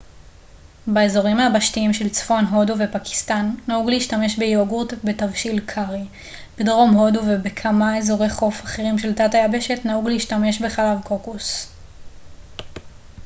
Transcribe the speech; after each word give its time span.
באזורים 0.87 1.39
היבשתיים 1.39 1.93
של 1.93 2.09
צפון 2.09 2.45
הודו 2.45 2.73
ופקיסטן 2.79 3.49
נהוג 3.67 3.89
להשתמש 3.89 4.35
ביוגורט 4.37 4.93
בתבשילי 5.03 5.61
קארי 5.61 6.05
בדרום 6.57 6.93
הודו 6.93 7.21
ובכמה 7.27 7.97
אזורי 7.97 8.29
חוף 8.29 8.61
אחרים 8.63 8.97
של 8.99 9.13
תת 9.13 9.33
היבשת 9.33 9.79
נהוג 9.85 10.07
להשתמש 10.07 10.61
בחלב 10.61 10.99
קוקוס 11.03 11.67